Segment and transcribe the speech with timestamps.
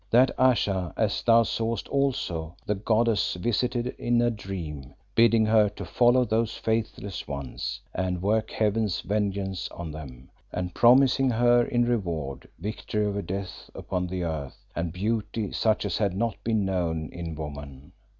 [0.09, 5.85] That Ayesha, as thou sawest also, the goddess visited in a dream, bidding her to
[5.85, 12.49] follow those faithless ones, and work Heaven's vengeance on them, and promising her in reward
[12.57, 17.35] victory over death upon the earth and beauty such as had not been known in
[17.35, 17.91] woman.